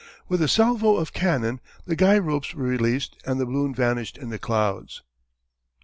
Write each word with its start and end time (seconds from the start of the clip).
With 0.27 0.41
a 0.41 0.47
salvo 0.47 0.95
of 0.95 1.13
cannon 1.13 1.61
the 1.85 1.95
guy 1.95 2.17
ropes 2.17 2.55
were 2.55 2.63
released 2.63 3.17
and 3.23 3.39
the 3.39 3.45
balloon 3.45 3.75
vanished 3.75 4.17
in 4.17 4.29
the 4.31 4.39
clouds. 4.39 5.03